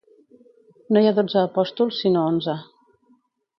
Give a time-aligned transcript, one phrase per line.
[0.95, 2.59] No hi ha dotze apòstols sinó onze.